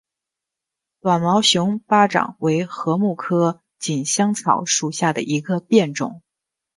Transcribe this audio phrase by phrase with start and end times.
[0.99, 6.23] 短毛熊巴掌为禾本科锦香草属下的一个变种。